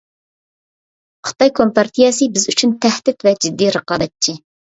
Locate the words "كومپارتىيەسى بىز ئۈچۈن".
1.59-2.73